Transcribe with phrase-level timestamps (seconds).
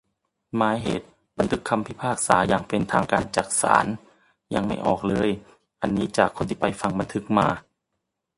[0.55, 3.87] หมายเหตุ: บันทึกคำพิพากษาอย่างเป็นทางการจากศาล
[4.53, 5.29] ยังไม่ออกเลย.
[5.81, 7.47] อันนี้จากที่คนไปฟังบันทึกมา